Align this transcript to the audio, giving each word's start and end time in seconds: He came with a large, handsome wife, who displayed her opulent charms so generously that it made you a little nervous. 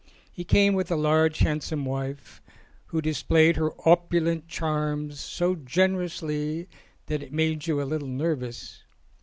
He 0.31 0.43
came 0.43 0.73
with 0.73 0.89
a 0.89 0.95
large, 0.95 1.37
handsome 1.37 1.85
wife, 1.85 2.41
who 2.87 3.03
displayed 3.03 3.55
her 3.57 3.69
opulent 3.87 4.47
charms 4.47 5.19
so 5.19 5.53
generously 5.53 6.67
that 7.05 7.21
it 7.21 7.31
made 7.31 7.67
you 7.67 7.79
a 7.79 7.83
little 7.85 8.07
nervous. 8.07 8.81